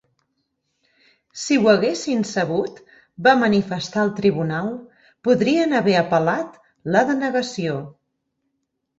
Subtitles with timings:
[1.39, 2.79] Si ho haguessin sabut,
[3.27, 4.71] va manifestar el Tribunal,
[5.27, 6.57] podrien haver apel·lat
[6.97, 7.77] la denegació.